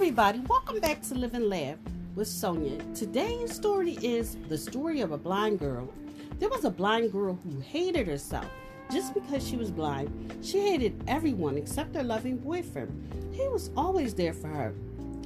[0.00, 1.76] everybody, welcome back to Live and Laugh
[2.14, 2.82] with Sonia.
[2.94, 5.92] Today's story is the story of a blind girl.
[6.38, 8.46] There was a blind girl who hated herself
[8.90, 10.38] just because she was blind.
[10.40, 12.90] She hated everyone except her loving boyfriend.
[13.30, 14.74] He was always there for her.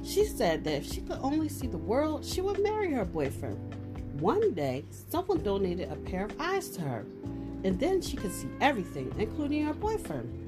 [0.03, 3.57] She said that if she could only see the world, she would marry her boyfriend.
[4.19, 7.05] One day, someone donated a pair of eyes to her,
[7.63, 10.41] and then she could see everything, including her boyfriend.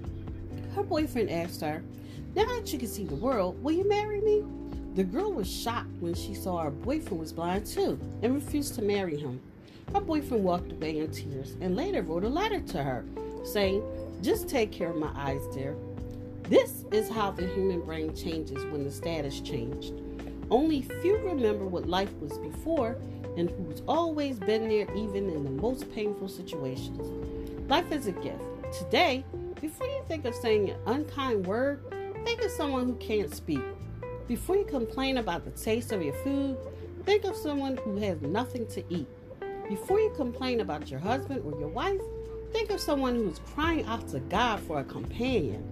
[0.76, 1.82] Her boyfriend asked her,
[2.38, 4.44] Now that you can see the world, will you marry me?
[4.94, 8.84] The girl was shocked when she saw her boyfriend was blind too and refused to
[8.84, 9.42] marry him.
[9.92, 13.04] Her boyfriend walked away in tears and later wrote a letter to her
[13.44, 13.82] saying,
[14.22, 15.76] Just take care of my eyes, dear.
[16.44, 19.96] This is how the human brain changes when the status changed.
[20.52, 22.98] Only few remember what life was before
[23.36, 27.68] and who's always been there even in the most painful situations.
[27.68, 28.44] Life is a gift.
[28.78, 29.26] Today,
[29.60, 31.82] before you think of saying an unkind word,
[32.24, 33.62] think of someone who can't speak.
[34.28, 36.58] Before you complain about the taste of your food,
[37.06, 39.08] think of someone who has nothing to eat.
[39.70, 42.02] Before you complain about your husband or your wife,
[42.52, 45.64] think of someone who's crying out to God for a companion.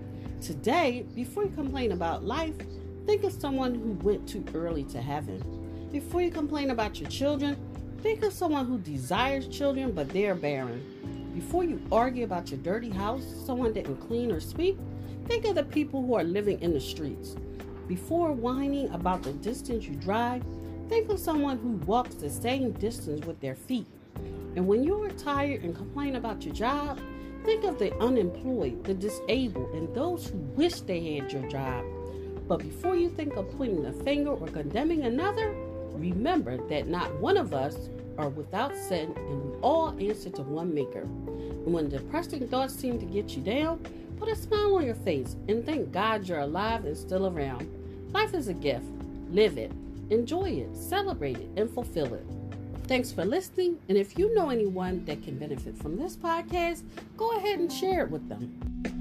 [0.42, 2.56] Today, before you complain about life,
[3.06, 5.88] think of someone who went too early to heaven.
[5.92, 7.58] Before you complain about your children,
[8.02, 10.84] think of someone who desires children but they're barren.
[11.36, 14.80] Before you argue about your dirty house, someone didn't clean or sweep,
[15.26, 17.36] think of the people who are living in the streets.
[17.90, 20.46] Before whining about the distance you drive,
[20.88, 23.86] think of someone who walks the same distance with their feet.
[24.56, 27.02] And when you are tired and complain about your job,
[27.44, 31.84] think of the unemployed, the disabled, and those who wish they had your job.
[32.48, 35.54] But before you think of pointing a finger or condemning another,
[35.92, 40.74] remember that not one of us are without sin, and we all answer to one
[40.74, 41.02] maker.
[41.02, 43.80] And when depressing thoughts seem to get you down,
[44.18, 47.68] put a smile on your face and thank God you're alive and still around.
[48.14, 48.86] Life is a gift.
[49.30, 49.72] Live it,
[50.10, 52.26] enjoy it, celebrate it, and fulfill it.
[52.88, 53.80] Thanks for listening.
[53.90, 56.84] And if you know anyone that can benefit from this podcast,
[57.18, 58.95] go ahead and share it with them.